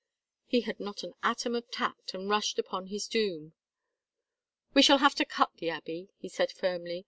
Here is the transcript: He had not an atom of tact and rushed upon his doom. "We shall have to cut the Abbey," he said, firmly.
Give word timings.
He 0.47 0.61
had 0.61 0.79
not 0.79 1.03
an 1.03 1.13
atom 1.21 1.53
of 1.53 1.69
tact 1.69 2.15
and 2.15 2.27
rushed 2.27 2.57
upon 2.57 2.87
his 2.87 3.05
doom. 3.07 3.53
"We 4.73 4.81
shall 4.81 4.97
have 4.97 5.13
to 5.13 5.25
cut 5.25 5.51
the 5.57 5.69
Abbey," 5.69 6.09
he 6.17 6.27
said, 6.27 6.51
firmly. 6.51 6.99